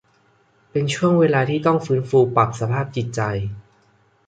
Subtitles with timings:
[0.71, 3.21] เป็นช่วงเวลาที่ต้องฟื้นฟูปรับสภาพจิตใจ